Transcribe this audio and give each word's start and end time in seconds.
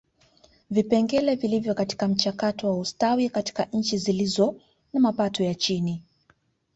Vipengele 0.69 1.35
vilivyo 1.35 1.73
katika 1.73 2.07
mchakato 2.07 2.67
wa 2.67 2.77
ustawi 2.79 3.29
katika 3.29 3.65
nchi 3.73 3.97
zilizo 3.97 4.55
na 4.93 4.99
mapato 4.99 5.43
ya 5.43 5.55
chini 5.55 6.03